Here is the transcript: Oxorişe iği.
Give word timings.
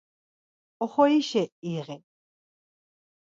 Oxorişe 0.83 1.43
iği. 1.69 1.97